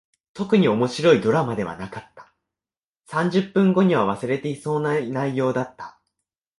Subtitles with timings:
[0.33, 2.33] 特に面白いドラマではなかった。
[3.05, 6.01] 三十分後には忘れていそうな内容だった。